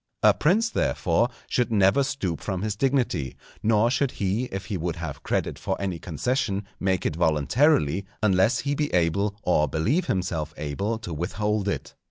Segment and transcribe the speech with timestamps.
[0.23, 4.95] A prince, therefore, should never stoop from his dignity, nor should he if he would
[4.95, 10.55] have credit for any concession make it voluntarily, unless he be able or believe himself
[10.57, 11.93] able to withhold it.